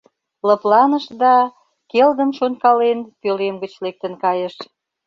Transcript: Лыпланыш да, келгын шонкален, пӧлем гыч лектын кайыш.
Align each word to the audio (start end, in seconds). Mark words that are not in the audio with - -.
Лыпланыш 0.47 1.05
да, 1.21 1.35
келгын 1.91 2.31
шонкален, 2.37 2.99
пӧлем 3.21 3.55
гыч 3.63 3.73
лектын 3.83 4.13
кайыш. 4.23 4.55